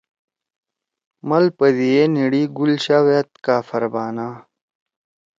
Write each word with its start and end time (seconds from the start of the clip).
مال 1.27 1.45
پدیِئے 1.57 2.03
نھیِڑی 2.13 2.43
گل 2.57 2.73
شاہ 2.83 3.03
وأد 3.05 3.29
کاپھر 3.45 3.83
بانا 3.93 4.27